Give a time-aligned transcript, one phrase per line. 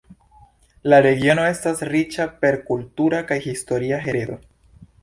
[0.93, 4.43] La regiono estas riĉa per kultura kaj historia heredo.